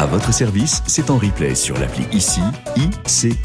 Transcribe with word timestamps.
À 0.00 0.06
votre 0.06 0.32
service, 0.32 0.82
c'est 0.86 1.10
en 1.10 1.18
replay 1.18 1.54
sur 1.54 1.78
l'appli 1.78 2.04
ICI, 2.10 2.40
ICI. 2.74 3.36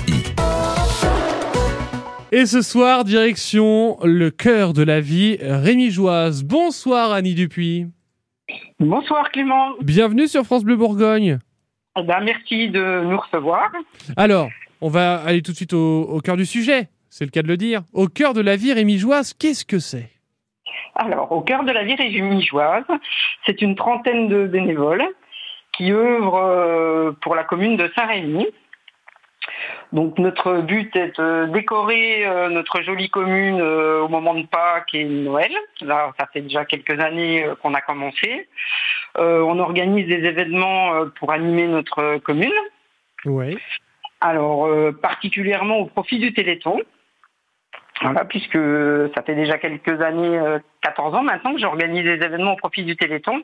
Et 2.31 2.45
ce 2.45 2.61
soir, 2.61 3.03
direction 3.03 3.97
le 4.05 4.29
cœur 4.29 4.71
de 4.71 4.81
la 4.81 5.01
vie 5.01 5.37
Rémi 5.41 5.91
Joise. 5.91 6.45
Bonsoir 6.45 7.11
Annie 7.11 7.33
Dupuis. 7.33 7.87
Bonsoir 8.79 9.31
Clément. 9.31 9.73
Bienvenue 9.81 10.29
sur 10.29 10.45
France 10.45 10.63
Bleu 10.63 10.77
Bourgogne. 10.77 11.39
Eh 11.99 12.03
ben, 12.03 12.21
merci 12.21 12.69
de 12.69 13.03
nous 13.03 13.17
recevoir. 13.17 13.69
Alors, 14.15 14.47
on 14.79 14.87
va 14.87 15.17
aller 15.25 15.41
tout 15.41 15.51
de 15.51 15.57
suite 15.57 15.73
au, 15.73 16.03
au 16.03 16.21
cœur 16.21 16.37
du 16.37 16.45
sujet, 16.45 16.87
c'est 17.09 17.25
le 17.25 17.31
cas 17.31 17.41
de 17.41 17.49
le 17.49 17.57
dire. 17.57 17.81
Au 17.91 18.07
cœur 18.07 18.33
de 18.33 18.39
la 18.39 18.55
vie 18.55 18.71
Rémi 18.71 18.97
Joise, 18.97 19.33
qu'est-ce 19.33 19.65
que 19.65 19.79
c'est? 19.79 20.09
Alors, 20.95 21.33
au 21.33 21.41
cœur 21.41 21.65
de 21.65 21.71
la 21.73 21.83
vie 21.83 21.95
rémigeoise, 21.95 22.85
c'est 23.45 23.61
une 23.61 23.75
trentaine 23.75 24.29
de 24.29 24.47
bénévoles 24.47 25.03
qui 25.75 25.91
œuvrent 25.91 26.43
euh, 26.43 27.11
pour 27.21 27.35
la 27.35 27.43
commune 27.43 27.77
de 27.77 27.91
Saint-Rémy. 27.95 28.47
Donc 29.93 30.17
notre 30.17 30.61
but 30.61 30.95
est 30.95 31.19
de 31.19 31.45
décorer 31.47 32.25
euh, 32.25 32.49
notre 32.49 32.81
jolie 32.81 33.09
commune 33.09 33.61
euh, 33.61 34.01
au 34.01 34.07
moment 34.07 34.33
de 34.33 34.45
Pâques 34.45 34.93
et 34.93 35.05
Noël. 35.05 35.51
Là, 35.81 36.11
ça 36.19 36.27
fait 36.33 36.41
déjà 36.41 36.65
quelques 36.65 36.99
années 36.99 37.45
qu'on 37.61 37.73
a 37.73 37.81
commencé. 37.81 38.47
Euh, 39.17 39.41
on 39.41 39.59
organise 39.59 40.07
des 40.07 40.25
événements 40.27 41.05
pour 41.19 41.31
animer 41.31 41.67
notre 41.67 42.17
commune. 42.17 42.51
Oui. 43.25 43.57
Alors, 44.21 44.65
euh, 44.65 44.91
particulièrement 44.91 45.79
au 45.79 45.85
profit 45.85 46.19
du 46.19 46.33
Téléthon. 46.33 46.79
Voilà, 48.01 48.25
puisque 48.25 48.57
ça 49.15 49.23
fait 49.23 49.35
déjà 49.35 49.57
quelques 49.57 50.01
années, 50.01 50.37
euh, 50.37 50.59
14 50.81 51.15
ans 51.15 51.23
maintenant, 51.23 51.53
que 51.53 51.61
j'organise 51.61 52.03
des 52.03 52.25
événements 52.25 52.53
au 52.53 52.57
profit 52.57 52.83
du 52.83 52.97
Téléthon. 52.97 53.41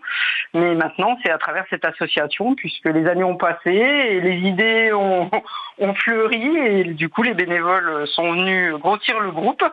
Mais 0.54 0.76
maintenant, 0.76 1.18
c'est 1.24 1.32
à 1.32 1.38
travers 1.38 1.66
cette 1.70 1.86
association, 1.86 2.54
puisque 2.56 2.86
les 2.86 3.08
années 3.08 3.24
ont 3.24 3.38
passé 3.38 3.72
et 3.72 4.20
les 4.20 4.38
idées 4.40 4.92
ont, 4.92 5.32
ont 5.80 5.94
fleuri 5.94 6.58
et 6.58 6.84
du 6.84 7.08
coup, 7.08 7.24
les 7.24 7.34
bénévoles 7.34 8.06
sont 8.08 8.34
venus 8.34 8.74
grossir 8.74 9.20
le 9.22 9.32
groupe. 9.32 9.64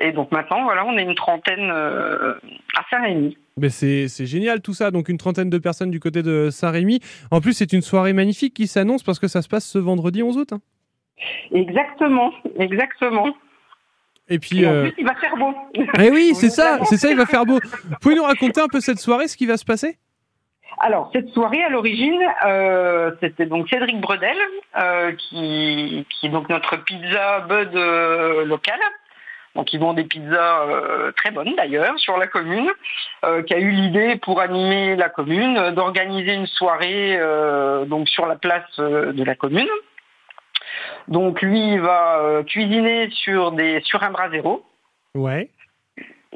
Et 0.00 0.12
donc 0.12 0.30
maintenant, 0.30 0.62
voilà, 0.62 0.84
on 0.86 0.96
est 0.96 1.02
une 1.02 1.14
trentaine 1.14 1.70
euh, 1.72 2.34
à 2.76 2.84
Saint-Rémy. 2.90 3.36
Mais 3.56 3.68
c'est 3.68 4.08
c'est 4.08 4.26
génial 4.26 4.60
tout 4.60 4.74
ça, 4.74 4.90
donc 4.90 5.08
une 5.08 5.18
trentaine 5.18 5.50
de 5.50 5.58
personnes 5.58 5.90
du 5.90 6.00
côté 6.00 6.22
de 6.22 6.50
Saint-Rémy. 6.50 7.00
En 7.30 7.40
plus, 7.40 7.52
c'est 7.52 7.72
une 7.72 7.82
soirée 7.82 8.12
magnifique 8.12 8.54
qui 8.54 8.66
s'annonce 8.66 9.02
parce 9.02 9.18
que 9.18 9.28
ça 9.28 9.42
se 9.42 9.48
passe 9.48 9.64
ce 9.64 9.78
vendredi 9.78 10.22
11 10.22 10.38
août. 10.38 10.52
hein. 10.52 10.60
Exactement, 11.52 12.32
exactement. 12.58 13.34
Et 14.28 14.38
puis, 14.38 14.62
Et 14.62 14.66
en 14.66 14.72
euh, 14.72 14.82
plus, 14.82 14.94
il 14.98 15.04
va 15.04 15.14
faire 15.14 15.36
beau. 15.36 15.54
eh 16.00 16.10
oui, 16.10 16.32
c'est 16.34 16.50
ça, 16.50 16.78
c'est 16.84 16.96
ça, 16.96 17.10
il 17.10 17.16
va 17.16 17.26
faire 17.26 17.44
beau. 17.44 17.58
Vous 17.84 17.96
pouvez 18.00 18.14
nous 18.14 18.24
raconter 18.24 18.60
un 18.60 18.68
peu 18.68 18.80
cette 18.80 18.98
soirée, 18.98 19.28
ce 19.28 19.36
qui 19.36 19.46
va 19.46 19.56
se 19.56 19.64
passer? 19.64 19.98
Alors, 20.78 21.10
cette 21.12 21.28
soirée, 21.28 21.62
à 21.62 21.68
l'origine, 21.68 22.20
euh, 22.46 23.12
c'était 23.20 23.46
donc 23.46 23.68
Cédric 23.68 24.00
Bredel, 24.00 24.36
euh, 24.76 25.12
qui, 25.12 26.06
qui 26.10 26.26
est 26.26 26.30
donc 26.30 26.48
notre 26.48 26.76
pizza 26.84 27.40
bud 27.40 27.76
euh, 27.76 28.44
local. 28.44 28.78
Donc, 29.54 29.72
ils 29.72 29.78
vendent 29.78 29.96
des 29.96 30.04
pizzas 30.04 30.62
euh, 30.62 31.12
très 31.12 31.30
bonnes 31.30 31.54
d'ailleurs 31.56 31.96
sur 31.98 32.16
la 32.16 32.26
commune, 32.26 32.70
euh, 33.24 33.42
qui 33.42 33.54
a 33.54 33.58
eu 33.58 33.70
l'idée 33.70 34.16
pour 34.16 34.40
animer 34.40 34.96
la 34.96 35.08
commune 35.08 35.56
euh, 35.56 35.70
d'organiser 35.70 36.34
une 36.34 36.46
soirée 36.46 37.16
euh, 37.16 37.84
donc 37.84 38.08
sur 38.08 38.26
la 38.26 38.34
place 38.34 38.78
de 38.78 39.22
la 39.24 39.34
commune. 39.36 39.68
Donc, 41.08 41.42
lui, 41.42 41.74
il 41.74 41.80
va 41.80 42.18
euh, 42.18 42.42
cuisiner 42.42 43.10
sur 43.10 43.52
des 43.52 43.80
sur 43.82 44.02
un 44.02 44.10
brasero. 44.10 44.64
Ouais. 45.14 45.50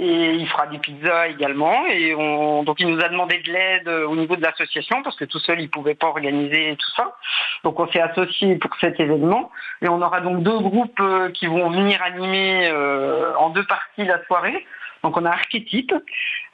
Et 0.01 0.35
il 0.35 0.49
fera 0.49 0.69
des 0.69 0.79
pizzas 0.79 1.27
également. 1.27 1.87
Et 1.87 2.15
on, 2.15 2.63
donc 2.63 2.79
il 2.79 2.87
nous 2.87 3.03
a 3.03 3.09
demandé 3.09 3.39
de 3.39 3.53
l'aide 3.53 3.89
euh, 3.89 4.07
au 4.07 4.15
niveau 4.15 4.37
de 4.37 4.43
l'association 4.43 5.03
parce 5.03 5.17
que 5.17 5.25
tout 5.25 5.41
seul 5.41 5.61
il 5.61 5.69
pouvait 5.69 5.97
pas 5.97 6.07
organiser 6.07 6.77
tout 6.79 6.91
ça. 6.97 7.17
Donc 7.65 7.81
on 7.81 7.89
s'est 7.89 8.01
associé 8.01 8.55
pour 8.57 8.71
cet 8.81 9.01
événement. 9.01 9.51
Et 9.83 9.89
on 9.89 10.01
aura 10.01 10.21
donc 10.21 10.45
deux 10.45 10.61
groupes 10.61 11.01
euh, 11.01 11.31
qui 11.31 11.49
vont 11.49 11.69
venir 11.71 12.01
animer 12.01 12.69
euh, 12.71 13.35
en 13.39 13.51
deux 13.51 13.65
parties 13.65 14.05
la 14.05 14.25
soirée. 14.27 14.65
Donc 15.03 15.17
on 15.17 15.25
a 15.25 15.31
Archétype. 15.31 15.95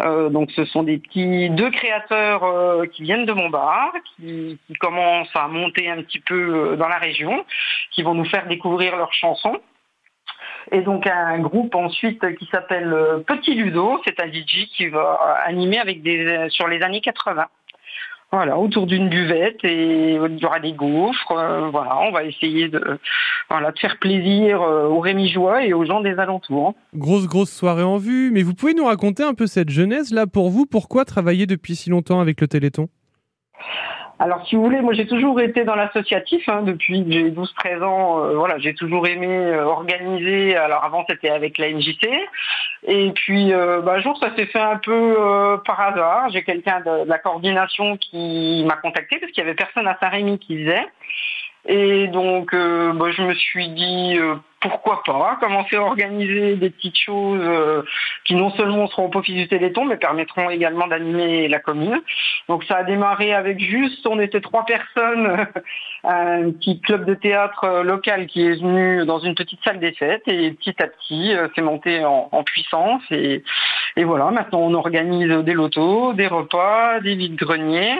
Euh, 0.03 0.28
donc 0.28 0.50
ce 0.53 0.65
sont 0.65 0.82
des 0.82 0.99
petits 0.99 1.50
deux 1.50 1.71
créateurs 1.71 2.44
euh, 2.44 2.87
qui 2.87 3.03
viennent 3.03 3.27
de 3.27 3.32
Montbard, 3.32 3.93
qui, 4.16 4.59
qui 4.66 4.75
commencent 4.75 5.34
à 5.34 5.49
monter 5.49 5.88
un 5.88 6.03
petit 6.03 6.21
peu 6.21 6.72
euh, 6.72 6.77
dans 6.77 6.88
la 6.88 6.99
région, 6.99 7.44
qui 7.93 8.03
vont 8.03 8.15
nous 8.15 8.25
faire 8.25 8.47
découvrir 8.47 8.97
leurs 8.97 9.12
chansons. 9.12 9.60
Et 10.72 10.81
donc 10.81 11.06
un 11.06 11.38
groupe 11.41 11.75
ensuite 11.75 12.37
qui 12.37 12.47
s'appelle 12.47 13.22
Petit 13.27 13.55
Ludo, 13.55 14.00
c'est 14.06 14.19
un 14.21 14.32
DJ 14.32 14.66
qui 14.75 14.88
va 14.88 15.43
animer 15.44 15.78
avec 15.78 16.03
des 16.03 16.49
sur 16.49 16.69
les 16.69 16.82
années 16.82 17.03
80. 17.03 17.47
Voilà, 18.34 18.59
autour 18.59 18.89
d'une 18.89 19.09
buvette 19.09 19.62
et 19.62 20.15
il 20.15 20.39
y 20.41 20.45
aura 20.45 20.59
des 20.59 20.72
gaufres. 20.72 21.31
euh, 21.31 21.71
voilà, 21.71 22.00
on 22.00 22.11
va 22.11 22.25
essayer 22.25 22.67
de 22.67 22.99
voilà 23.49 23.71
de 23.71 23.78
faire 23.78 23.97
plaisir 24.00 24.61
euh, 24.61 24.89
aux 24.89 24.99
Rémigeois 24.99 25.65
et 25.65 25.72
aux 25.72 25.84
gens 25.84 26.00
des 26.00 26.19
alentours. 26.19 26.75
Grosse, 26.97 27.28
grosse 27.28 27.53
soirée 27.53 27.84
en 27.84 27.97
vue. 27.97 28.33
Mais 28.33 28.43
vous 28.43 28.53
pouvez 28.53 28.75
nous 28.75 28.87
raconter 28.87 29.23
un 29.23 29.34
peu 29.34 29.47
cette 29.47 29.71
genèse 29.71 30.12
là 30.12 30.27
pour 30.27 30.50
vous 30.50 30.67
Pourquoi 30.67 31.05
travailler 31.05 31.47
depuis 31.47 31.77
si 31.77 31.91
longtemps 31.91 32.19
avec 32.19 32.41
le 32.41 32.49
Téléthon? 32.49 32.89
Alors, 34.20 34.47
si 34.47 34.54
vous 34.54 34.62
voulez, 34.62 34.81
moi 34.81 34.92
j'ai 34.92 35.06
toujours 35.06 35.41
été 35.41 35.65
dans 35.65 35.75
l'associatif 35.75 36.48
hein, 36.48 36.62
depuis 36.62 37.04
que 37.04 37.10
j'ai 37.10 37.31
12-13 37.31 37.82
ans. 37.82 38.25
euh, 38.25 38.37
voilà, 38.37 38.59
j'ai 38.59 38.75
toujours 38.75 39.06
aimé 39.09 39.26
euh, 39.26 39.65
organiser. 39.65 40.56
Alors 40.56 40.84
avant, 40.84 41.04
c'était 41.09 41.31
avec 41.31 41.59
la 41.59 41.70
MJC. 41.70 42.09
Et 42.87 43.12
puis, 43.12 43.53
euh, 43.53 43.81
bah, 43.81 43.94
un 43.94 44.00
jour, 44.00 44.16
ça 44.19 44.34
s'est 44.37 44.47
fait 44.47 44.60
un 44.60 44.76
peu 44.76 45.16
euh, 45.19 45.56
par 45.59 45.81
hasard. 45.81 46.28
J'ai 46.31 46.44
quelqu'un 46.44 46.81
de, 46.81 47.09
la 47.09 47.19
coordination 47.19 47.97
qui 47.97 48.62
m'a 48.66 48.76
contacté 48.76 49.19
parce 49.19 49.32
qu'il 49.32 49.43
y 49.43 49.47
avait 49.47 49.54
personne 49.54 49.88
à 49.88 49.97
Saint-Rémy 50.00 50.38
qui 50.38 50.62
faisait. 50.62 50.87
Et 51.66 52.08
donc, 52.08 52.52
euh, 52.52 52.92
bah, 52.92 53.10
je 53.10 53.22
me 53.22 53.34
suis 53.34 53.69
dit 53.69 54.19
euh, 54.19 54.34
pourquoi 54.64 55.02
pas 55.04 55.36
commencer 55.41 55.76
à 55.76 55.82
organiser 55.82 56.56
des 56.56 56.70
petites 56.70 56.97
choses 56.97 57.42
euh, 57.42 57.82
qui 58.25 58.34
non 58.34 58.50
seulement 58.52 58.86
seront 58.88 59.04
au 59.04 59.08
profit 59.10 59.34
du 59.34 59.47
Téléthon, 59.47 59.84
mais 59.84 59.98
permettront 59.98 60.48
également 60.48 60.86
d'animer 60.86 61.48
la 61.48 61.58
commune. 61.58 62.00
Donc, 62.48 62.64
ça 62.64 62.76
a 62.78 62.82
démarré 62.82 63.34
avec 63.34 63.60
juste, 63.60 64.06
on 64.06 64.19
était 64.19 64.41
trois 64.41 64.64
personnes, 64.64 65.47
un 66.04 66.50
petit 66.52 66.80
club 66.80 67.04
de 67.04 67.12
théâtre 67.12 67.64
euh, 67.64 67.82
local 67.82 68.26
qui 68.26 68.42
est 68.42 68.58
venu 68.58 69.04
dans 69.04 69.19
une 69.19 69.34
petite 69.34 69.62
salle 69.64 69.81
des 69.81 69.92
fêtes, 69.92 70.26
et 70.28 70.52
petit 70.52 70.82
à 70.82 70.86
petit, 70.86 71.34
euh, 71.34 71.48
c'est 71.54 71.62
monté 71.62 72.02
en, 72.04 72.42
puissance. 72.44 73.02
Et, 73.10 73.42
voilà, 73.98 74.31
maintenant, 74.31 74.60
on 74.60 74.75
organise 74.75 75.28
des 75.44 75.52
lotos, 75.52 76.14
des 76.14 76.26
repas, 76.26 77.00
des 77.00 77.14
vides-greniers. 77.14 77.96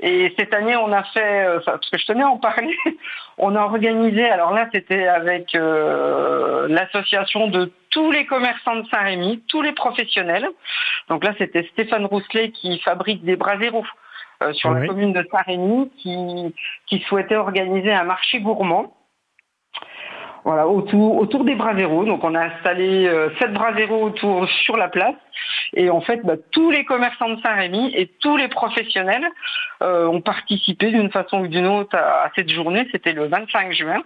Et 0.00 0.32
cette 0.38 0.54
année, 0.54 0.76
on 0.76 0.92
a 0.92 1.02
fait, 1.04 1.46
euh, 1.46 1.60
parce 1.64 1.90
que 1.90 1.98
je 1.98 2.06
tenais 2.06 2.22
à 2.22 2.28
en 2.28 2.36
parler, 2.36 2.76
on 3.38 3.56
a 3.56 3.62
organisé, 3.62 4.28
alors 4.28 4.52
là, 4.52 4.68
c'était 4.72 5.08
avec 5.08 5.54
euh, 5.54 6.68
l'association 6.68 7.48
de 7.48 7.72
tous 7.90 8.12
les 8.12 8.26
commerçants 8.26 8.76
de 8.76 8.86
Saint-Rémy, 8.88 9.42
tous 9.48 9.62
les 9.62 9.72
professionnels. 9.72 10.48
Donc 11.08 11.24
là, 11.24 11.34
c'était 11.38 11.64
Stéphane 11.72 12.04
Rousselet 12.06 12.50
qui 12.50 12.78
fabrique 12.80 13.24
des 13.24 13.36
braseros 13.36 13.84
euh, 14.42 14.52
sur 14.52 14.70
la 14.70 14.86
commune 14.86 15.12
de 15.12 15.26
Saint-Rémy, 15.32 15.90
qui, 15.98 16.54
qui 16.86 17.00
souhaitait 17.08 17.36
organiser 17.36 17.92
un 17.92 18.04
marché 18.04 18.40
gourmand. 18.40 18.94
Voilà, 20.44 20.68
autour, 20.68 21.16
autour 21.16 21.44
des 21.44 21.56
braseros. 21.56 22.04
Donc 22.04 22.22
on 22.22 22.34
a 22.34 22.44
installé 22.44 23.06
euh, 23.06 23.30
sept 23.38 23.52
braseros 23.52 24.04
autour 24.04 24.48
sur 24.48 24.76
la 24.76 24.88
place. 24.88 25.16
Et 25.74 25.90
en 25.90 26.00
fait, 26.00 26.24
bah, 26.24 26.36
tous 26.52 26.70
les 26.70 26.84
commerçants 26.84 27.30
de 27.30 27.40
Saint-Rémy 27.42 27.92
et 27.94 28.06
tous 28.20 28.36
les 28.36 28.48
professionnels 28.48 29.26
euh, 29.82 30.06
ont 30.06 30.20
participé 30.20 30.90
d'une 30.90 31.10
façon 31.10 31.40
ou 31.40 31.48
d'une 31.48 31.66
autre 31.66 31.96
à, 31.96 32.24
à 32.24 32.30
cette 32.34 32.50
journée. 32.50 32.88
C'était 32.92 33.12
le 33.12 33.26
25 33.26 33.72
juin. 33.72 34.02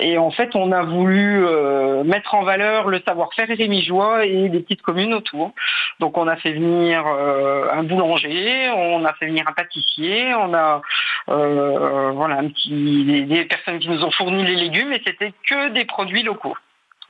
Et 0.00 0.16
en 0.16 0.30
fait, 0.30 0.54
on 0.54 0.70
a 0.72 0.82
voulu 0.82 1.44
euh, 1.44 2.04
mettre 2.04 2.34
en 2.34 2.42
valeur 2.42 2.88
le 2.88 3.00
savoir-faire 3.06 3.48
rémigeois 3.48 4.24
et 4.26 4.48
des 4.48 4.60
petites 4.60 4.82
communes 4.82 5.14
autour. 5.14 5.52
Donc 5.98 6.16
on 6.16 6.28
a 6.28 6.36
fait 6.36 6.52
venir 6.52 7.04
euh, 7.06 7.68
un 7.72 7.82
boulanger, 7.82 8.70
on 8.70 9.04
a 9.04 9.12
fait 9.14 9.26
venir 9.26 9.44
un 9.48 9.52
pâtissier, 9.52 10.34
on 10.34 10.54
a 10.54 10.82
euh, 11.28 12.10
voilà 12.12 12.36
un 12.36 12.48
petit 12.48 13.26
des, 13.26 13.44
personnes 13.46 13.80
qui 13.80 13.88
nous 13.88 14.04
ont 14.04 14.10
fourni 14.12 14.44
les 14.44 14.54
légumes 14.54 14.92
et 14.92 15.02
c'était 15.04 15.32
que 15.48 15.70
des 15.70 15.84
produits 15.84 16.22
locaux. 16.22 16.56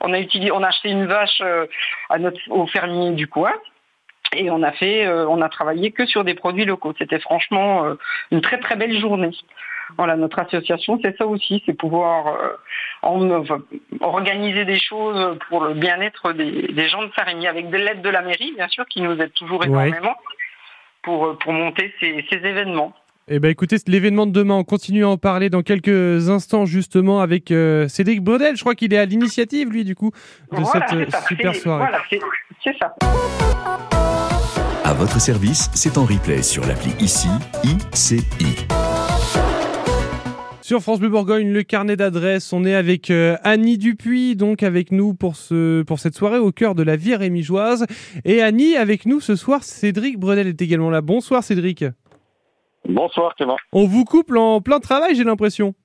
On 0.01 0.13
a 0.13 0.19
utilisé, 0.19 0.51
on 0.51 0.63
a 0.63 0.67
acheté 0.67 0.89
une 0.89 1.05
vache 1.05 1.41
euh, 1.41 1.67
à 2.09 2.17
notre 2.17 2.39
au 2.49 2.65
fermier 2.65 3.11
du 3.11 3.27
coin. 3.27 3.53
Et 4.35 4.51
on 4.51 4.61
a 4.63 4.71
fait, 4.71 5.05
euh, 5.05 5.27
on 5.27 5.41
a 5.41 5.49
travaillé 5.49 5.91
que 5.91 6.05
sur 6.05 6.23
des 6.23 6.35
produits 6.35 6.65
locaux. 6.65 6.93
C'était 6.97 7.19
franchement 7.19 7.85
euh, 7.85 7.95
une 8.31 8.41
très 8.41 8.59
très 8.59 8.75
belle 8.75 8.97
journée. 8.99 9.31
Voilà, 9.97 10.15
notre 10.15 10.37
association, 10.37 10.99
c'est 11.03 11.17
ça 11.17 11.25
aussi, 11.25 11.63
c'est 11.65 11.73
pouvoir 11.73 12.27
euh, 12.27 12.49
en- 13.01 13.43
organiser 14.01 14.63
des 14.65 14.77
choses 14.79 15.35
pour 15.49 15.63
le 15.63 15.73
bien-être 15.73 16.31
des, 16.33 16.67
des 16.67 16.87
gens 16.87 17.01
de 17.01 17.09
Saint-Rémy, 17.15 17.47
avec 17.47 17.71
de 17.71 17.77
l'aide 17.77 18.03
de 18.03 18.09
la 18.09 18.21
mairie, 18.21 18.53
bien 18.55 18.67
sûr, 18.67 18.85
qui 18.85 19.01
nous 19.01 19.17
aide 19.19 19.33
toujours 19.33 19.61
Ouais. 19.61 19.65
énormément 19.87 20.15
pour, 21.01 21.37
pour 21.39 21.53
monter 21.53 21.91
ces, 21.99 22.23
ces 22.29 22.37
événements. 22.37 22.93
Eh 23.31 23.39
ben 23.39 23.49
écoutez, 23.49 23.77
l'événement 23.87 24.25
de 24.27 24.31
demain, 24.31 24.55
on 24.55 24.63
continue 24.63 25.03
à 25.05 25.09
en 25.09 25.17
parler 25.17 25.49
dans 25.49 25.61
quelques 25.63 26.29
instants 26.29 26.65
justement 26.65 27.21
avec 27.21 27.49
euh, 27.51 27.87
Cédric 27.87 28.21
Brodel. 28.21 28.55
Je 28.57 28.61
crois 28.61 28.75
qu'il 28.75 28.93
est 28.93 28.97
à 28.97 29.05
l'initiative 29.05 29.71
lui 29.71 29.83
du 29.85 29.95
coup 29.95 30.11
de 30.51 30.57
Voilà, 30.57 30.87
cette 30.87 31.15
super 31.27 31.55
soirée. 31.55 31.85
Voilà, 31.89 32.03
c'est 32.63 32.77
ça. 32.77 32.95
À 34.89 34.93
votre 34.95 35.21
service, 35.21 35.69
c'est 35.75 35.99
en 35.99 36.03
replay 36.03 36.41
sur 36.41 36.65
l'appli 36.65 36.89
ICI, 36.99 37.29
ICI. 37.63 38.65
Sur 40.63 40.79
France 40.81 40.99
Bleu 40.99 41.09
Bourgogne, 41.09 41.53
le 41.53 41.61
carnet 41.61 41.95
d'adresses, 41.95 42.51
on 42.53 42.65
est 42.65 42.73
avec 42.73 43.11
euh, 43.11 43.37
Annie 43.43 43.77
Dupuis, 43.77 44.35
donc 44.35 44.63
avec 44.63 44.91
nous 44.91 45.13
pour, 45.13 45.35
ce, 45.35 45.83
pour 45.83 45.99
cette 45.99 46.15
soirée 46.15 46.39
au 46.39 46.51
cœur 46.51 46.73
de 46.73 46.81
la 46.81 46.95
vie 46.95 47.13
rémigeoise. 47.13 47.85
Et 48.25 48.41
Annie, 48.41 48.77
avec 48.77 49.05
nous 49.05 49.19
ce 49.19 49.35
soir, 49.35 49.61
Cédric 49.63 50.17
Bredel 50.17 50.47
est 50.47 50.59
également 50.59 50.89
là. 50.89 51.01
Bonsoir 51.01 51.43
Cédric. 51.43 51.85
Bonsoir 52.87 53.35
Clément. 53.35 53.57
On 53.71 53.85
vous 53.85 54.05
couple 54.05 54.39
en 54.39 54.59
plein 54.59 54.79
travail, 54.79 55.13
j'ai 55.13 55.23
l'impression. 55.23 55.75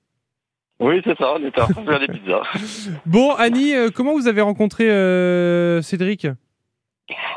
Oui, 0.79 0.99
c'est 1.03 1.15
ça, 1.19 1.35
on 1.35 1.45
était 1.45 1.61
en 1.61 1.67
train 1.67 1.83
de 1.83 1.87
faire 1.87 1.99
des 1.99 2.07
pizzas. 2.07 2.41
Bon, 3.05 3.35
Annie, 3.35 3.75
euh, 3.75 3.91
comment 3.93 4.13
vous 4.13 4.27
avez 4.27 4.41
rencontré 4.41 4.89
euh, 4.89 5.83
Cédric? 5.83 6.25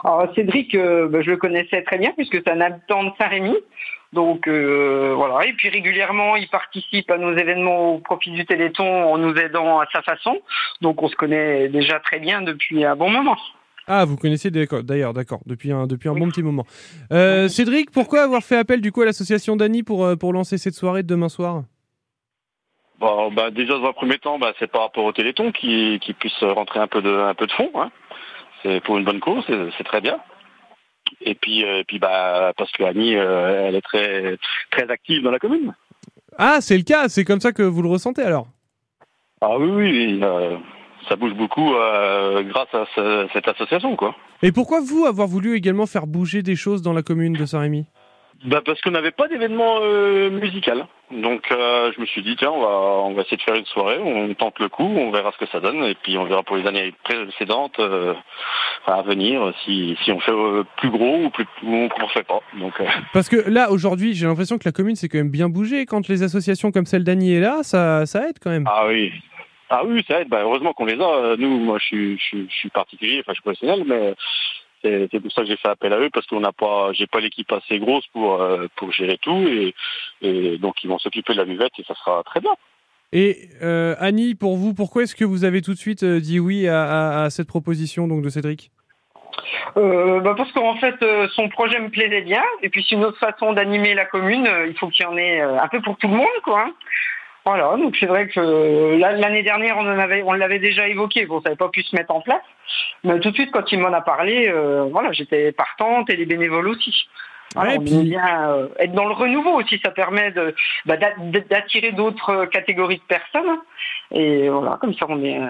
Alors 0.04 0.32
Cédric, 0.34 0.74
euh, 0.74 1.08
bah, 1.08 1.20
je 1.22 1.30
le 1.30 1.36
connaissais 1.36 1.82
très 1.82 1.98
bien 1.98 2.12
puisque 2.16 2.36
c'est 2.36 2.50
un 2.50 2.60
habitant 2.60 3.04
de 3.04 3.10
Saint-Rémy. 3.18 3.56
Donc 4.14 4.48
euh, 4.48 5.12
voilà, 5.14 5.46
et 5.46 5.52
puis 5.52 5.68
régulièrement 5.68 6.36
il 6.36 6.48
participe 6.48 7.10
à 7.10 7.18
nos 7.18 7.36
événements 7.36 7.94
au 7.94 7.98
profit 7.98 8.30
du 8.30 8.46
Téléthon 8.46 8.86
en 8.86 9.18
nous 9.18 9.34
aidant 9.34 9.80
à 9.80 9.86
sa 9.92 10.00
façon. 10.00 10.40
Donc 10.80 11.02
on 11.02 11.08
se 11.08 11.16
connaît 11.16 11.68
déjà 11.68 12.00
très 12.00 12.18
bien 12.18 12.40
depuis 12.40 12.84
un 12.84 12.96
bon 12.96 13.10
moment. 13.10 13.36
Ah, 13.86 14.04
vous 14.04 14.16
connaissez 14.16 14.50
d'ailleurs, 14.50 15.14
d'accord, 15.14 15.40
depuis 15.46 15.72
un, 15.72 15.86
depuis 15.86 16.08
un 16.08 16.14
bon 16.14 16.28
petit 16.28 16.42
moment. 16.42 16.64
Euh, 17.12 17.48
Cédric, 17.48 17.90
pourquoi 17.90 18.22
avoir 18.22 18.42
fait 18.42 18.56
appel 18.56 18.80
du 18.80 18.92
coup 18.92 19.02
à 19.02 19.06
l'association 19.06 19.56
d'Annie 19.56 19.82
pour, 19.82 20.06
pour 20.18 20.32
lancer 20.32 20.58
cette 20.58 20.74
soirée 20.74 21.02
de 21.02 21.08
demain 21.08 21.30
soir? 21.30 21.62
Bon, 22.98 23.30
bah, 23.32 23.50
déjà 23.50 23.78
dans 23.78 23.86
un 23.86 23.92
premier 23.92 24.18
temps, 24.18 24.38
bah, 24.38 24.52
c'est 24.58 24.70
par 24.70 24.82
rapport 24.82 25.04
au 25.04 25.12
Téléthon 25.12 25.52
qui, 25.52 25.98
qui 26.02 26.12
puisse 26.12 26.42
rentrer 26.42 26.80
un 26.80 26.86
peu 26.86 27.00
de, 27.00 27.10
un 27.10 27.34
peu 27.34 27.46
de 27.46 27.52
fond. 27.52 27.70
Hein. 27.76 27.90
C'est 28.62 28.80
pour 28.82 28.98
une 28.98 29.04
bonne 29.04 29.20
cause, 29.20 29.44
c'est, 29.46 29.84
très 29.84 30.00
bien. 30.00 30.18
Et 31.20 31.34
puis, 31.34 31.64
euh, 31.64 31.82
puis 31.86 31.98
bah, 31.98 32.52
parce 32.56 32.70
que 32.72 32.82
Annie, 32.82 33.16
euh, 33.16 33.66
elle 33.68 33.74
est 33.76 33.80
très, 33.82 34.36
très 34.70 34.90
active 34.90 35.22
dans 35.22 35.30
la 35.30 35.38
commune. 35.38 35.74
Ah, 36.36 36.58
c'est 36.60 36.76
le 36.76 36.82
cas, 36.82 37.08
c'est 37.08 37.24
comme 37.24 37.40
ça 37.40 37.52
que 37.52 37.62
vous 37.62 37.82
le 37.82 37.88
ressentez 37.88 38.22
alors? 38.22 38.46
Ah 39.40 39.56
oui, 39.58 39.70
oui, 39.70 40.20
euh, 40.22 40.56
ça 41.08 41.16
bouge 41.16 41.34
beaucoup 41.34 41.70
grâce 41.70 42.74
à 42.74 42.84
ce- 42.94 43.28
cette 43.32 43.48
association, 43.48 43.96
quoi. 43.96 44.14
Et 44.42 44.52
pourquoi 44.52 44.80
vous 44.80 45.04
avoir 45.06 45.26
voulu 45.26 45.56
également 45.56 45.86
faire 45.86 46.06
bouger 46.06 46.42
des 46.42 46.56
choses 46.56 46.82
dans 46.82 46.92
la 46.92 47.02
commune 47.02 47.32
de 47.32 47.44
Saint-Rémy? 47.46 47.86
Bah 48.44 48.60
parce 48.64 48.80
qu'on 48.82 48.92
n'avait 48.92 49.10
pas 49.10 49.26
d'événement 49.26 49.78
euh, 49.82 50.30
musical. 50.30 50.86
Donc 51.10 51.50
euh, 51.50 51.90
je 51.96 52.00
me 52.00 52.06
suis 52.06 52.22
dit 52.22 52.36
tiens 52.38 52.52
on 52.52 52.60
va 52.60 52.68
on 52.68 53.14
va 53.14 53.22
essayer 53.22 53.36
de 53.36 53.42
faire 53.42 53.56
une 53.56 53.64
soirée, 53.66 53.98
on 53.98 54.32
tente 54.34 54.58
le 54.60 54.68
coup, 54.68 54.84
on 54.84 55.10
verra 55.10 55.32
ce 55.32 55.44
que 55.44 55.50
ça 55.50 55.58
donne 55.58 55.82
et 55.82 55.96
puis 55.96 56.16
on 56.18 56.24
verra 56.24 56.42
pour 56.44 56.56
les 56.56 56.66
années 56.68 56.94
précédentes 57.02 57.80
euh, 57.80 58.14
à 58.86 59.02
venir 59.02 59.52
si, 59.64 59.96
si 60.04 60.12
on 60.12 60.20
fait 60.20 60.30
euh, 60.30 60.62
plus 60.76 60.90
gros 60.90 61.24
ou 61.24 61.30
plus 61.30 61.46
ou 61.64 61.74
on 61.74 61.84
ne 61.84 62.08
fait 62.12 62.22
pas. 62.26 62.40
Donc 62.58 62.78
euh, 62.80 62.84
Parce 63.12 63.28
que 63.28 63.50
là, 63.50 63.70
aujourd'hui, 63.72 64.14
j'ai 64.14 64.26
l'impression 64.26 64.56
que 64.58 64.64
la 64.66 64.72
commune 64.72 64.94
s'est 64.94 65.08
quand 65.08 65.18
même 65.18 65.30
bien 65.30 65.48
bougée. 65.48 65.84
Quand 65.86 66.06
les 66.08 66.22
associations 66.22 66.70
comme 66.70 66.86
celle 66.86 67.02
d'Annie 67.04 67.34
est 67.34 67.40
là, 67.40 67.62
ça, 67.62 68.06
ça 68.06 68.28
aide 68.28 68.36
quand 68.40 68.50
même. 68.50 68.66
ah 68.70 68.86
oui. 68.86 69.10
Ah 69.70 69.82
oui, 69.84 70.02
ça 70.08 70.20
aide. 70.20 70.28
Bah, 70.28 70.40
heureusement 70.42 70.72
qu'on 70.72 70.86
les 70.86 70.94
a. 70.98 71.36
Nous, 71.36 71.58
moi, 71.58 71.76
je 71.80 71.84
suis, 71.86 72.18
je, 72.18 72.22
suis- 72.24 72.46
je 72.48 72.54
suis 72.54 72.70
particulier, 72.70 73.18
enfin, 73.20 73.32
je 73.32 73.34
suis 73.34 73.42
professionnel, 73.42 73.82
mais 73.86 74.14
c'est 74.82 75.08
c'est 75.10 75.20
pour 75.20 75.32
ça 75.32 75.42
que 75.42 75.48
j'ai 75.48 75.56
fait 75.56 75.68
appel 75.68 75.92
à 75.92 75.98
eux 75.98 76.10
parce 76.12 76.26
qu'on 76.26 76.40
n'a 76.40 76.52
pas, 76.52 76.92
j'ai 76.92 77.06
pas 77.06 77.20
l'équipe 77.20 77.50
assez 77.52 77.78
grosse 77.78 78.06
pour 78.08 78.40
euh, 78.40 78.66
pour 78.76 78.92
gérer 78.92 79.18
tout 79.20 79.46
et, 79.48 79.74
et 80.22 80.58
donc 80.58 80.82
ils 80.84 80.88
vont 80.88 80.98
s'occuper 80.98 81.32
de 81.32 81.38
la 81.38 81.44
buvette 81.44 81.72
et 81.78 81.84
ça 81.84 81.94
sera 81.94 82.22
très 82.24 82.40
bien. 82.40 82.52
Et 83.12 83.48
euh, 83.62 83.94
Annie, 83.98 84.34
pour 84.34 84.56
vous, 84.56 84.74
pourquoi 84.74 85.02
est-ce 85.04 85.16
que 85.16 85.24
vous 85.24 85.44
avez 85.44 85.62
tout 85.62 85.72
de 85.72 85.78
suite 85.78 86.02
euh, 86.02 86.20
dit 86.20 86.38
oui 86.40 86.68
à, 86.68 86.82
à- 86.84 87.24
à 87.24 87.30
cette 87.30 87.48
proposition 87.48 88.06
donc 88.06 88.22
de 88.22 88.28
Cédric? 88.28 88.70
Euh, 89.76 90.20
bah 90.20 90.34
parce 90.36 90.50
qu'en 90.52 90.76
fait 90.76 90.96
euh, 91.02 91.28
son 91.34 91.48
projet 91.48 91.78
me 91.80 91.90
plaisait 91.90 92.22
bien 92.22 92.42
et 92.62 92.68
puis 92.68 92.84
c'est 92.88 92.96
une 92.96 93.04
autre 93.04 93.18
façon 93.18 93.52
d'animer 93.52 93.94
la 93.94 94.04
commune. 94.04 94.46
euh, 94.46 94.66
il 94.66 94.76
faut 94.76 94.88
qu'il 94.88 95.04
y 95.04 95.06
en 95.06 95.16
ait 95.16 95.40
euh, 95.40 95.60
un 95.60 95.68
peu 95.68 95.80
pour 95.80 95.96
tout 95.96 96.08
le 96.08 96.14
monde, 96.16 96.26
quoi. 96.42 96.70
Voilà, 97.48 97.76
donc 97.78 97.96
c'est 97.98 98.04
vrai 98.06 98.28
que 98.28 98.38
euh, 98.40 98.98
l'année 98.98 99.42
dernière 99.42 99.78
on 99.78 99.86
en 99.90 99.98
avait, 99.98 100.22
on 100.22 100.32
l'avait 100.32 100.58
déjà 100.58 100.86
évoqué. 100.86 101.24
Bon, 101.24 101.40
ça 101.40 101.44
n'avait 101.48 101.56
pas 101.56 101.70
pu 101.70 101.82
se 101.82 101.96
mettre 101.96 102.14
en 102.14 102.20
place, 102.20 102.42
mais 103.04 103.18
tout 103.20 103.30
de 103.30 103.34
suite 103.34 103.50
quand 103.52 103.72
il 103.72 103.78
m'en 103.80 103.92
a 103.94 104.02
parlé, 104.02 104.48
euh, 104.50 104.84
voilà, 104.90 105.12
j'étais 105.12 105.50
partante 105.52 106.10
et 106.10 106.16
les 106.16 106.26
bénévoles 106.26 106.68
aussi. 106.68 107.08
Voilà, 107.54 107.70
Ouais, 107.70 107.78
on 107.78 107.84
puis- 107.84 107.94
aime 107.94 108.04
bien 108.04 108.50
euh, 108.50 108.68
être 108.78 108.92
dans 108.92 109.06
le 109.06 109.14
renouveau 109.14 109.54
aussi, 109.54 109.80
ça 109.82 109.90
permet 109.90 110.30
de 110.32 110.54
bah, 110.84 110.98
d'a- 110.98 111.14
d'attirer 111.48 111.92
d'autres 111.92 112.44
catégories 112.44 112.98
de 112.98 113.02
personnes 113.16 113.56
et 114.12 114.50
voilà, 114.50 114.76
comme 114.78 114.92
ça 114.92 115.06
on 115.08 115.24
est, 115.24 115.40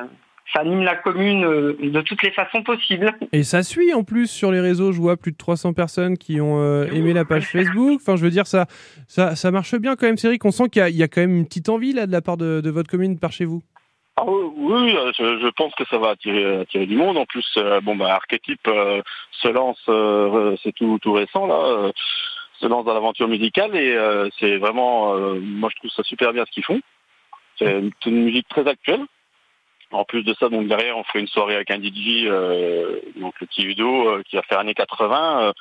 ça 0.52 0.60
anime 0.60 0.82
la 0.82 0.96
commune 0.96 1.44
euh, 1.44 1.76
de 1.82 2.00
toutes 2.00 2.22
les 2.22 2.30
façons 2.30 2.62
possibles. 2.62 3.12
Et 3.32 3.42
ça 3.42 3.62
suit 3.62 3.92
en 3.92 4.02
plus 4.04 4.28
sur 4.30 4.50
les 4.50 4.60
réseaux. 4.60 4.92
Je 4.92 5.00
vois 5.00 5.16
plus 5.16 5.32
de 5.32 5.36
300 5.36 5.72
personnes 5.74 6.16
qui 6.16 6.40
ont 6.40 6.60
euh, 6.60 6.86
aimé 6.92 7.12
la 7.12 7.24
page 7.24 7.46
Facebook. 7.46 8.00
Enfin, 8.02 8.16
je 8.16 8.22
veux 8.24 8.30
dire, 8.30 8.46
ça, 8.46 8.66
ça, 9.06 9.36
ça 9.36 9.50
marche 9.50 9.74
bien 9.76 9.94
quand 9.96 10.06
même, 10.06 10.16
Cédric. 10.16 10.44
On 10.44 10.50
sent 10.50 10.68
qu'il 10.70 10.80
y, 10.80 10.84
a- 10.84 10.88
il 10.88 10.96
y 10.96 11.02
a 11.02 11.08
quand 11.08 11.20
même 11.20 11.36
une 11.36 11.46
petite 11.46 11.68
envie 11.68 11.92
là 11.92 12.06
de 12.06 12.12
la 12.12 12.20
part 12.22 12.36
de, 12.36 12.60
de 12.62 12.70
votre 12.70 12.88
commune 12.90 13.18
par 13.18 13.32
chez 13.32 13.44
vous. 13.44 13.62
Ah 14.16 14.24
oui, 14.26 14.90
je, 15.16 15.38
je 15.40 15.48
pense 15.56 15.72
que 15.76 15.84
ça 15.90 15.98
va 15.98 16.08
attirer, 16.10 16.56
attirer 16.62 16.86
du 16.86 16.96
monde. 16.96 17.16
En 17.18 17.24
plus, 17.26 17.46
euh, 17.56 17.80
bon 17.80 17.94
bah 17.94 18.14
Archetype 18.14 18.66
euh, 18.66 19.00
se 19.42 19.46
lance, 19.48 19.78
euh, 19.88 20.56
c'est 20.62 20.72
tout, 20.74 20.98
tout 21.00 21.12
récent 21.12 21.46
là, 21.46 21.54
euh, 21.66 21.92
se 22.60 22.66
lance 22.66 22.84
dans 22.84 22.94
l'aventure 22.94 23.28
musicale 23.28 23.76
et 23.76 23.94
euh, 23.94 24.28
c'est 24.40 24.56
vraiment, 24.56 25.14
euh, 25.14 25.38
moi 25.40 25.68
je 25.72 25.76
trouve 25.76 25.90
ça 25.92 26.02
super 26.02 26.32
bien 26.32 26.44
ce 26.46 26.50
qu'ils 26.50 26.64
font. 26.64 26.80
C'est 27.60 27.78
une, 27.78 27.90
c'est 28.02 28.10
une 28.10 28.24
musique 28.24 28.48
très 28.48 28.66
actuelle. 28.66 29.02
En 29.90 30.04
plus 30.04 30.22
de 30.22 30.34
ça, 30.34 30.48
donc 30.48 30.68
derrière, 30.68 30.98
on 30.98 31.04
fait 31.04 31.18
une 31.20 31.28
soirée 31.28 31.54
avec 31.54 31.70
un 31.70 31.80
DJ, 31.82 32.26
euh, 32.26 33.00
donc 33.16 33.34
le 33.40 33.46
petit 33.46 33.62
Udo, 33.64 34.08
euh, 34.10 34.22
qui 34.28 34.36
va 34.36 34.42
faire 34.42 34.58
années 34.58 34.74
80. 34.74 35.42
euh, 35.44 35.52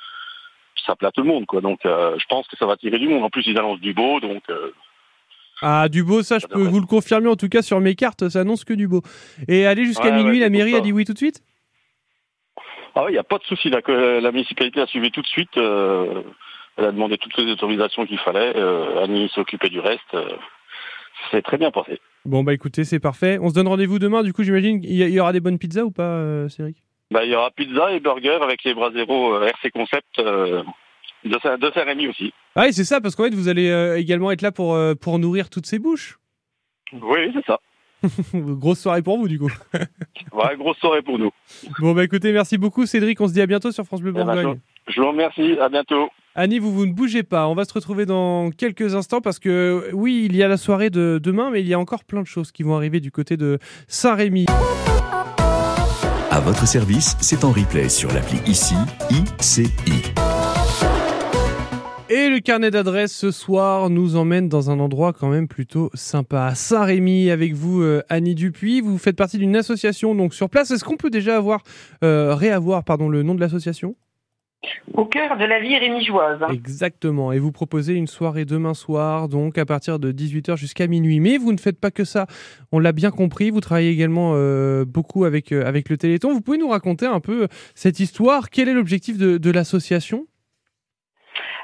ça 0.86 0.94
plaît 0.96 1.08
à 1.08 1.12
tout 1.12 1.22
le 1.22 1.28
monde, 1.28 1.46
quoi. 1.46 1.60
Donc, 1.60 1.84
euh, 1.86 2.16
je 2.18 2.24
pense 2.28 2.46
que 2.48 2.56
ça 2.56 2.64
va 2.66 2.74
attirer 2.74 2.98
du 2.98 3.08
monde. 3.08 3.22
En 3.24 3.30
plus, 3.30 3.46
ils 3.46 3.58
annoncent 3.58 3.80
du 3.80 3.92
beau, 3.94 4.20
donc 4.20 4.42
euh, 4.50 4.72
Ah, 5.62 5.88
du 5.88 6.04
beau, 6.04 6.22
ça, 6.22 6.38
je 6.38 6.46
peux 6.46 6.62
vous 6.62 6.80
le 6.80 6.86
confirmer. 6.86 7.28
En 7.28 7.36
tout 7.36 7.48
cas, 7.48 7.62
sur 7.62 7.80
mes 7.80 7.94
cartes, 7.94 8.28
ça 8.28 8.40
annonce 8.40 8.64
que 8.64 8.74
du 8.74 8.86
beau. 8.86 9.02
Et 9.48 9.66
aller 9.66 9.84
jusqu'à 9.84 10.10
Ouais, 10.10 10.16
minuit, 10.18 10.38
ouais, 10.38 10.44
la 10.44 10.50
mairie 10.50 10.76
a 10.76 10.80
dit 10.80 10.92
oui 10.92 11.04
tout 11.04 11.12
de 11.14 11.18
suite? 11.18 11.42
Ah 12.94 13.04
oui, 13.04 13.10
il 13.10 13.14
n'y 13.14 13.18
a 13.18 13.24
pas 13.24 13.38
de 13.38 13.44
souci. 13.44 13.70
La, 13.70 13.80
la 14.20 14.32
municipalité 14.32 14.80
a 14.80 14.86
suivi 14.86 15.10
tout 15.10 15.22
de 15.22 15.26
suite. 15.26 15.56
euh, 15.56 16.22
elle 16.76 16.84
a 16.86 16.92
demandé 16.92 17.18
toutes 17.18 17.36
les 17.38 17.50
autorisations 17.50 18.06
qu'il 18.06 18.18
fallait. 18.18 18.52
Euh, 18.56 19.02
Annie 19.02 19.28
s'est 19.34 19.40
occupée 19.40 19.68
du 19.68 19.80
reste. 19.80 20.14
euh, 20.14 20.36
c'est 21.30 21.42
très 21.42 21.58
bien 21.58 21.70
passé. 21.72 22.00
Bon, 22.24 22.42
bah 22.44 22.52
écoutez, 22.52 22.84
c'est 22.84 22.98
parfait. 23.00 23.38
On 23.40 23.48
se 23.48 23.54
donne 23.54 23.68
rendez-vous 23.68 23.98
demain. 23.98 24.22
Du 24.22 24.32
coup, 24.32 24.42
j'imagine 24.42 24.80
qu'il 24.80 24.90
y, 24.92 25.00
il 25.02 25.10
y 25.10 25.20
aura 25.20 25.32
des 25.32 25.40
bonnes 25.40 25.58
pizzas 25.58 25.82
ou 25.84 25.90
pas, 25.90 26.02
euh, 26.02 26.48
Cédric? 26.48 26.82
Bah, 27.10 27.24
il 27.24 27.30
y 27.30 27.34
aura 27.34 27.50
pizza 27.50 27.90
et 27.92 28.00
burger 28.00 28.38
avec 28.42 28.62
les 28.64 28.74
bras 28.74 28.90
zéro 28.92 29.34
euh, 29.34 29.46
RC 29.46 29.70
Concept 29.70 30.18
euh, 30.18 30.62
de, 31.24 31.38
Saint- 31.42 31.56
de 31.56 31.70
Saint-Rémy 31.70 32.08
aussi. 32.08 32.32
Ah 32.54 32.64
oui, 32.66 32.72
c'est 32.72 32.84
ça, 32.84 33.00
parce 33.00 33.14
qu'en 33.16 33.24
fait, 33.24 33.34
vous 33.34 33.48
allez 33.48 33.70
euh, 33.70 33.96
également 33.98 34.30
être 34.30 34.42
là 34.42 34.52
pour, 34.52 34.78
pour 35.00 35.18
nourrir 35.18 35.48
toutes 35.48 35.66
ces 35.66 35.78
bouches. 35.78 36.18
Oui, 36.92 37.30
c'est 37.34 37.44
ça. 37.46 37.58
Grosse 38.34 38.80
soirée 38.80 39.02
pour 39.02 39.18
vous, 39.18 39.28
du 39.28 39.38
coup. 39.38 39.50
Voilà, 40.32 40.54
grosse 40.56 40.76
soirée 40.78 41.02
pour 41.02 41.18
nous. 41.18 41.30
Bon, 41.80 41.94
bah 41.94 42.04
écoutez, 42.04 42.32
merci 42.32 42.58
beaucoup, 42.58 42.86
Cédric. 42.86 43.20
On 43.20 43.26
se 43.28 43.32
dit 43.32 43.40
à 43.40 43.46
bientôt 43.46 43.72
sur 43.72 43.84
France 43.84 44.00
Bleu 44.02 44.12
Eh 44.14 44.18
ben, 44.18 44.24
Bourgogne. 44.24 44.60
Je 44.86 45.00
vous 45.00 45.08
remercie. 45.08 45.58
À 45.58 45.68
bientôt. 45.68 46.10
Annie, 46.40 46.60
vous, 46.60 46.72
vous 46.72 46.86
ne 46.86 46.92
bougez 46.92 47.24
pas. 47.24 47.48
On 47.48 47.54
va 47.56 47.64
se 47.64 47.72
retrouver 47.72 48.06
dans 48.06 48.50
quelques 48.50 48.94
instants 48.94 49.20
parce 49.20 49.40
que, 49.40 49.90
oui, 49.92 50.22
il 50.24 50.36
y 50.36 50.44
a 50.44 50.46
la 50.46 50.56
soirée 50.56 50.88
de 50.88 51.18
demain, 51.20 51.50
mais 51.50 51.62
il 51.62 51.66
y 51.66 51.74
a 51.74 51.80
encore 51.80 52.04
plein 52.04 52.22
de 52.22 52.28
choses 52.28 52.52
qui 52.52 52.62
vont 52.62 52.76
arriver 52.76 53.00
du 53.00 53.10
côté 53.10 53.36
de 53.36 53.58
Saint-Rémy. 53.88 54.46
À 56.30 56.38
votre 56.38 56.64
service, 56.68 57.16
c'est 57.20 57.42
en 57.42 57.50
replay 57.50 57.88
sur 57.88 58.12
l'appli 58.12 58.38
ICI, 58.46 58.76
ICI. 59.10 59.68
Et 62.08 62.28
le 62.28 62.38
carnet 62.38 62.70
d'adresses 62.70 63.16
ce 63.16 63.32
soir 63.32 63.90
nous 63.90 64.14
emmène 64.14 64.48
dans 64.48 64.70
un 64.70 64.78
endroit 64.78 65.12
quand 65.12 65.30
même 65.30 65.48
plutôt 65.48 65.90
sympa. 65.94 66.44
À 66.44 66.54
Saint-Rémy, 66.54 67.32
avec 67.32 67.54
vous, 67.54 67.82
euh, 67.82 68.04
Annie 68.08 68.36
Dupuis. 68.36 68.80
Vous 68.80 68.96
faites 68.96 69.16
partie 69.16 69.38
d'une 69.38 69.56
association 69.56 70.14
donc 70.14 70.34
sur 70.34 70.48
place. 70.48 70.70
Est-ce 70.70 70.84
qu'on 70.84 70.96
peut 70.96 71.10
déjà 71.10 71.36
avoir, 71.36 71.64
euh, 72.04 72.36
réavoir 72.36 72.84
pardon, 72.84 73.08
le 73.08 73.24
nom 73.24 73.34
de 73.34 73.40
l'association? 73.40 73.96
Au 74.94 75.04
cœur 75.04 75.36
de 75.38 75.44
la 75.44 75.60
vie 75.60 75.76
rémigeoise. 75.76 76.40
Exactement. 76.50 77.32
Et 77.32 77.38
vous 77.38 77.52
proposez 77.52 77.94
une 77.94 78.08
soirée 78.08 78.44
demain 78.44 78.74
soir, 78.74 79.28
donc 79.28 79.56
à 79.56 79.64
partir 79.64 79.98
de 79.98 80.10
18h 80.10 80.56
jusqu'à 80.56 80.86
minuit. 80.86 81.20
Mais 81.20 81.38
vous 81.38 81.52
ne 81.52 81.58
faites 81.58 81.78
pas 81.78 81.90
que 81.90 82.04
ça. 82.04 82.26
On 82.72 82.78
l'a 82.78 82.92
bien 82.92 83.10
compris. 83.10 83.50
Vous 83.50 83.60
travaillez 83.60 83.90
également 83.90 84.32
euh, 84.34 84.84
beaucoup 84.84 85.24
avec, 85.24 85.52
euh, 85.52 85.64
avec 85.64 85.88
le 85.88 85.96
Téléthon. 85.96 86.32
Vous 86.32 86.40
pouvez 86.40 86.58
nous 86.58 86.68
raconter 86.68 87.06
un 87.06 87.20
peu 87.20 87.46
cette 87.74 88.00
histoire 88.00 88.50
Quel 88.50 88.68
est 88.68 88.74
l'objectif 88.74 89.16
de 89.18 89.50
l'association? 89.50 90.26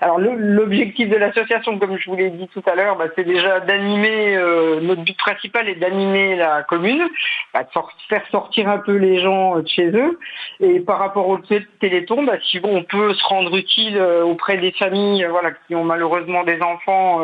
Alors 0.01 0.19
l'objectif 0.19 1.09
de 1.09 1.17
l'association, 1.17 1.79
comme 1.79 1.97
je 1.99 2.11
vous 2.11 2.17
l'ai 2.17 2.31
dit 2.31 2.49
tout 2.49 2.63
à 2.67 2.75
l'heure, 2.75 2.97
bah, 2.97 3.07
c'est 3.15 3.25
déjà 3.25 3.61
d'animer, 3.61 4.37
euh, 4.37 4.81
notre 4.81 5.03
but 5.03 5.17
principal 5.17 5.69
est 5.69 5.77
d'animer 5.77 6.37
la 6.37 6.63
commune, 6.65 7.05
bah, 7.53 7.63
de 7.63 7.69
faire 8.09 8.27
sortir 8.31 8.69
un 8.69 8.79
peu 8.79 8.97
les 8.97 9.21
gens 9.21 9.57
euh, 9.57 9.63
de 9.63 9.69
chez 9.69 9.89
eux. 9.91 10.19
Et 10.61 10.81
par 10.81 10.99
rapport 10.99 11.29
au 11.29 11.39
té- 11.39 11.67
téléthon, 11.81 12.25
bah, 12.25 12.39
si 12.43 12.61
on 12.65 12.83
peut 12.83 13.15
se 13.15 13.25
rendre 13.25 13.57
utile 13.57 13.97
euh, 13.97 14.25
auprès 14.25 14.57
des 14.57 14.73
familles 14.73 15.27
voilà, 15.31 15.53
qui 15.53 15.75
ont 15.75 15.85
malheureusement 15.85 16.43
des 16.43 16.61
enfants 16.61 17.21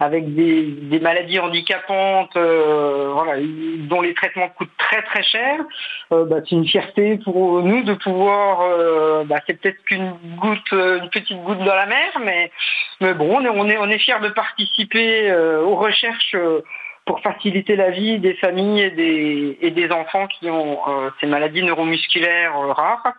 avec 0.00 0.34
des, 0.34 1.00
maladies 1.00 1.38
handicapantes, 1.38 2.36
voilà, 2.36 3.34
dont 3.88 4.00
les 4.00 4.14
traitements 4.14 4.48
coûtent 4.48 4.76
très 4.78 5.02
très 5.02 5.22
cher, 5.22 5.60
c'est 6.10 6.52
une 6.52 6.66
fierté 6.66 7.18
pour 7.24 7.62
nous 7.62 7.82
de 7.82 7.94
pouvoir, 7.94 8.60
c'est 9.46 9.60
peut-être 9.60 9.82
qu'une 9.84 10.12
goutte, 10.36 10.72
une 10.72 11.08
petite 11.10 11.42
goutte 11.42 11.58
dans 11.58 11.74
la 11.74 11.86
mer, 11.86 12.05
mais, 12.20 12.50
mais 13.00 13.14
bon, 13.14 13.36
on 13.36 13.44
est, 13.44 13.48
on 13.48 13.68
est, 13.68 13.78
on 13.78 13.88
est 13.88 13.98
fiers 13.98 14.20
de 14.22 14.28
participer 14.28 15.30
euh, 15.30 15.62
aux 15.62 15.76
recherches 15.76 16.34
euh, 16.34 16.62
pour 17.04 17.20
faciliter 17.20 17.76
la 17.76 17.90
vie 17.90 18.18
des 18.18 18.34
familles 18.34 18.82
et 18.82 18.90
des, 18.90 19.58
et 19.60 19.70
des 19.70 19.90
enfants 19.90 20.26
qui 20.26 20.50
ont 20.50 20.80
ces 21.20 21.26
maladies 21.26 21.62
neuromusculaires 21.62 22.58
rares. 22.58 23.12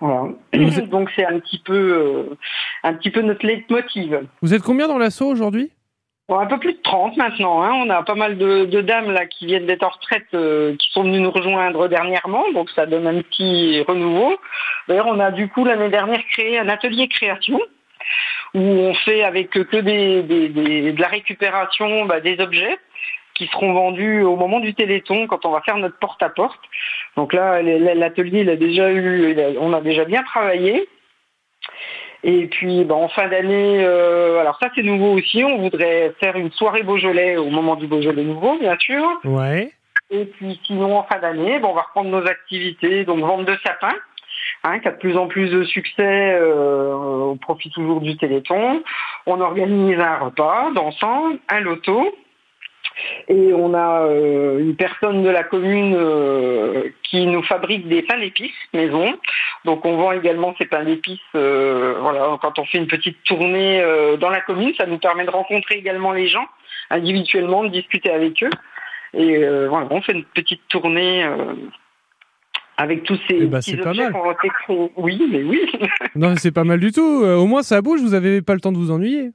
Voilà. 0.00 0.30
Donc 0.90 1.08
c'est 1.14 1.24
un 1.24 1.38
petit 1.38 1.60
peu 1.60 2.36
un 2.82 2.94
petit 2.94 3.10
peu 3.10 3.22
notre 3.22 3.46
leitmotiv. 3.46 4.26
Vous 4.42 4.54
êtes 4.54 4.62
combien 4.62 4.88
dans 4.88 4.98
l'assaut 4.98 5.28
aujourd'hui? 5.28 5.70
Un 6.28 6.46
peu 6.46 6.58
plus 6.58 6.72
de 6.72 6.82
30 6.82 7.16
maintenant. 7.16 7.62
Hein. 7.62 7.72
On 7.74 7.90
a 7.90 8.02
pas 8.02 8.14
mal 8.14 8.38
de, 8.38 8.80
dames 8.80 9.10
là 9.10 9.26
qui 9.26 9.46
viennent 9.46 9.66
d'être 9.66 9.82
en 9.82 9.90
retraite, 9.90 10.26
euh, 10.34 10.74
qui 10.76 10.90
sont 10.90 11.02
venues 11.02 11.20
nous 11.20 11.30
rejoindre 11.30 11.88
dernièrement, 11.88 12.44
donc 12.52 12.70
ça 12.70 12.86
donne 12.86 13.06
un 13.06 13.20
petit 13.22 13.82
renouveau. 13.86 14.36
D'ailleurs, 14.88 15.06
on 15.06 15.20
a 15.20 15.30
du 15.30 15.48
coup 15.48 15.64
l'année 15.64 15.90
dernière 15.90 16.24
créé 16.32 16.58
un 16.58 16.68
atelier 16.68 17.08
création 17.08 17.60
où 18.54 18.60
on 18.60 18.94
fait 18.94 19.22
avec 19.24 19.50
que 19.50 19.76
des, 19.80 20.22
de 20.22 21.00
la 21.00 21.08
récupération 21.08 22.06
bah, 22.06 22.20
des 22.20 22.40
objets 22.40 22.78
qui 23.34 23.48
seront 23.48 23.72
vendus 23.72 24.22
au 24.22 24.36
moment 24.36 24.60
du 24.60 24.74
Téléthon 24.74 25.26
quand 25.26 25.44
on 25.44 25.50
va 25.50 25.60
faire 25.62 25.76
notre 25.76 25.98
porte-à-porte. 25.98 26.60
Donc 27.16 27.32
là, 27.32 27.62
l'atelier, 27.62 28.40
il 28.40 28.50
a 28.50 28.56
déjà 28.56 28.92
eu, 28.92 29.36
on 29.58 29.72
a 29.72 29.80
déjà 29.80 30.04
bien 30.04 30.22
travaillé. 30.22 30.88
Et 32.26 32.46
puis 32.46 32.84
ben, 32.84 32.94
en 32.94 33.08
fin 33.08 33.28
d'année, 33.28 33.84
euh, 33.84 34.40
alors 34.40 34.58
ça 34.58 34.70
c'est 34.74 34.82
nouveau 34.82 35.12
aussi, 35.12 35.44
on 35.44 35.58
voudrait 35.58 36.14
faire 36.20 36.36
une 36.36 36.50
soirée 36.52 36.82
Beaujolais 36.82 37.36
au 37.36 37.50
moment 37.50 37.76
du 37.76 37.86
Beaujolais 37.86 38.24
nouveau, 38.24 38.58
bien 38.58 38.76
sûr. 38.78 39.04
Ouais. 39.24 39.70
Et 40.10 40.24
puis 40.24 40.58
sinon 40.66 40.96
en 40.96 41.02
fin 41.02 41.18
d'année, 41.18 41.58
ben, 41.58 41.68
on 41.68 41.74
va 41.74 41.82
reprendre 41.82 42.08
nos 42.08 42.26
activités, 42.26 43.04
donc 43.04 43.20
vente 43.20 43.44
de 43.44 43.56
sapins. 43.64 43.96
Hein, 44.66 44.78
qui 44.78 44.88
a 44.88 44.92
de 44.92 44.96
plus 44.96 45.18
en 45.18 45.26
plus 45.26 45.50
de 45.50 45.62
succès 45.64 46.38
euh, 46.40 46.94
au 46.94 47.36
profit 47.36 47.70
toujours 47.70 48.00
du 48.00 48.16
Téléthon. 48.16 48.82
On 49.26 49.40
organise 49.42 50.00
un 50.00 50.16
repas 50.16 50.70
dansant, 50.74 51.32
un 51.50 51.60
loto, 51.60 52.14
et 53.28 53.52
on 53.52 53.74
a 53.74 54.06
euh, 54.06 54.58
une 54.58 54.76
personne 54.76 55.22
de 55.22 55.28
la 55.28 55.42
commune 55.42 55.94
euh, 55.96 56.90
qui 57.02 57.26
nous 57.26 57.42
fabrique 57.42 57.88
des 57.88 58.02
pains 58.02 58.18
d'épices 58.18 58.52
maison. 58.72 59.14
Donc 59.64 59.84
on 59.84 59.96
vend 59.96 60.12
également 60.12 60.54
ces 60.58 60.66
pains 60.66 60.84
d'épices. 60.84 61.18
Euh, 61.34 61.96
voilà, 62.00 62.38
quand 62.40 62.58
on 62.58 62.64
fait 62.64 62.78
une 62.78 62.86
petite 62.86 63.22
tournée 63.24 63.82
dans 64.20 64.30
la 64.30 64.40
commune, 64.40 64.72
ça 64.76 64.86
nous 64.86 64.98
permet 64.98 65.24
de 65.24 65.30
rencontrer 65.30 65.76
également 65.76 66.12
les 66.12 66.28
gens 66.28 66.46
individuellement, 66.90 67.64
de 67.64 67.68
discuter 67.70 68.10
avec 68.10 68.42
eux. 68.42 68.50
Et 69.14 69.38
voilà, 69.68 69.86
on 69.90 70.02
fait 70.02 70.12
une 70.12 70.24
petite 70.24 70.62
tournée 70.68 71.26
avec 72.76 73.04
tous 73.04 73.18
ces 73.28 73.38
eh 73.42 73.46
ben, 73.46 73.60
petits 73.60 73.80
objets 73.80 74.08
qu'on 74.66 74.90
Oui, 74.96 75.22
mais 75.30 75.42
oui. 75.44 75.60
non, 76.16 76.34
c'est 76.36 76.52
pas 76.52 76.64
mal 76.64 76.80
du 76.80 76.92
tout. 76.92 77.00
au 77.24 77.46
moins 77.46 77.62
ça 77.62 77.80
bouge. 77.80 78.00
Vous 78.00 78.10
n'avez 78.10 78.42
pas 78.42 78.54
le 78.54 78.60
temps 78.60 78.72
de 78.72 78.78
vous 78.78 78.90
ennuyer. 78.90 79.30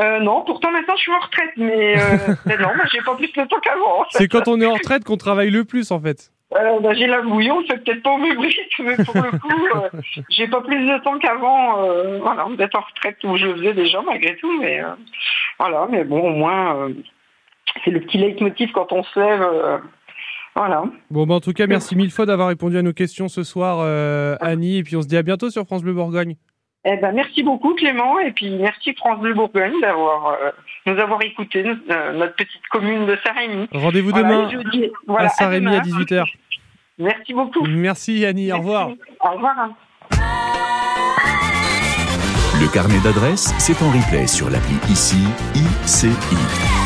Euh, 0.00 0.20
non, 0.20 0.42
pourtant 0.46 0.70
maintenant 0.70 0.96
je 0.96 1.02
suis 1.02 1.12
en 1.12 1.18
retraite, 1.18 1.50
mais, 1.56 1.98
euh, 1.98 2.34
non, 2.58 2.74
moi 2.74 2.84
j'ai 2.90 3.00
pas 3.02 3.14
plus 3.16 3.30
le 3.36 3.46
temps 3.46 3.60
qu'avant. 3.62 4.04
C'est 4.10 4.28
quand 4.28 4.48
on 4.48 4.60
est 4.60 4.66
en 4.66 4.74
retraite 4.74 5.04
qu'on 5.04 5.16
travaille 5.16 5.50
le 5.50 5.64
plus 5.64 5.90
en 5.90 6.00
fait. 6.00 6.30
Euh, 6.54 6.80
bah, 6.80 6.94
j'ai 6.94 7.06
la 7.06 7.22
bouillon, 7.22 7.62
c'est 7.68 7.84
peut-être 7.84 8.02
pas 8.02 8.12
au 8.12 8.18
même 8.18 8.38
rythme, 8.38 8.84
mais 8.84 8.96
pour 9.04 9.14
le 9.14 9.30
coup, 9.38 9.66
euh, 9.76 10.00
j'ai 10.30 10.48
pas 10.48 10.62
plus 10.62 10.84
de 10.84 11.02
temps 11.04 11.18
qu'avant, 11.18 11.76
voilà, 12.20 12.46
d'être 12.56 12.76
en 12.76 12.82
retraite 12.82 13.18
où 13.24 13.36
je 13.36 13.46
le 13.46 13.56
faisais 13.56 13.74
déjà 13.74 14.00
malgré 14.02 14.36
tout, 14.36 14.60
mais 14.60 14.80
voilà, 15.58 15.86
mais 15.90 16.04
bon, 16.04 16.20
au 16.20 16.30
moins, 16.30 16.88
c'est 17.84 17.90
le 17.90 18.00
petit 18.00 18.18
leitmotiv 18.18 18.72
quand 18.72 18.92
on 18.92 19.02
se 19.02 19.20
lève. 19.20 19.80
Voilà. 20.56 20.82
Bon, 21.10 21.26
bah, 21.26 21.34
en 21.34 21.40
tout 21.40 21.52
cas, 21.52 21.68
merci 21.68 21.94
mille 21.94 22.10
fois 22.10 22.26
d'avoir 22.26 22.48
répondu 22.48 22.76
à 22.78 22.82
nos 22.82 22.92
questions 22.92 23.28
ce 23.28 23.44
soir, 23.44 23.80
Annie. 24.40 24.78
Et 24.78 24.82
puis 24.82 24.96
on 24.96 25.02
se 25.02 25.08
dit 25.08 25.16
à 25.16 25.22
bientôt 25.22 25.50
sur 25.50 25.64
France 25.66 25.82
Bleu 25.82 25.92
Bourgogne. 25.92 26.36
Eh 26.84 26.96
ben, 26.96 27.12
merci 27.12 27.42
beaucoup 27.42 27.74
Clément 27.74 28.18
et 28.20 28.32
puis 28.32 28.50
merci 28.50 28.94
France 28.94 29.20
Bleu 29.20 29.34
Bourgogne 29.34 29.78
d'avoir 29.82 30.28
euh, 30.28 30.50
nous 30.86 30.98
avoir 30.98 31.22
écouté 31.22 31.62
euh, 31.62 32.12
notre 32.14 32.34
petite 32.36 32.66
commune 32.70 33.06
de 33.06 33.18
Saint-Rémy. 33.22 33.68
Rendez-vous 33.72 34.12
demain 34.12 34.48
à 35.18 35.28
Saint-Rémy 35.28 35.76
à, 35.76 35.80
18h. 35.80 36.24
Merci 36.98 37.34
beaucoup. 37.34 37.66
Merci 37.66 38.24
Annie, 38.24 38.50
au 38.52 38.58
revoir. 38.58 38.90
Au 39.20 39.30
revoir. 39.32 39.68
Le 42.60 42.72
carnet 42.72 43.00
d'adresses, 43.04 43.54
c'est 43.58 43.82
en 43.82 43.90
replay 43.90 44.26
sur 44.26 44.48
l'appli 44.48 44.76
ICI 44.88 45.26
ICI. 45.54 46.79